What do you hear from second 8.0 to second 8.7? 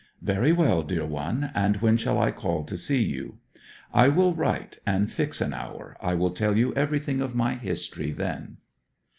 then.'